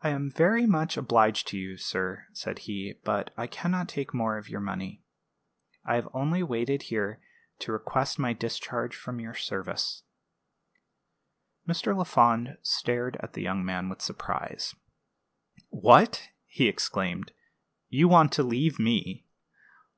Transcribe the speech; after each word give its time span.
"I 0.00 0.08
am 0.08 0.30
very 0.30 0.64
much 0.64 0.96
obliged 0.96 1.48
to 1.48 1.58
you, 1.58 1.76
sir," 1.76 2.24
said 2.32 2.60
he; 2.60 2.98
"but 3.04 3.30
I 3.36 3.46
can 3.46 3.70
not 3.70 3.86
take 3.86 4.14
more 4.14 4.38
of 4.38 4.48
your 4.48 4.62
money. 4.62 5.04
I 5.84 5.96
have 5.96 6.08
only 6.14 6.42
waited 6.42 6.84
here 6.84 7.20
to 7.58 7.70
request 7.72 8.18
my 8.18 8.32
discharge 8.32 8.96
from 8.96 9.20
your 9.20 9.34
service." 9.34 10.02
Mr. 11.68 11.94
Lafond 11.94 12.56
stared 12.62 13.18
at 13.20 13.34
the 13.34 13.42
young 13.42 13.62
man 13.62 13.90
with 13.90 14.00
surprise. 14.00 14.74
"What!" 15.68 16.30
he 16.46 16.66
exclaimed; 16.66 17.32
"you 17.90 18.08
want 18.08 18.32
to 18.32 18.42
leave 18.42 18.78
me! 18.78 19.26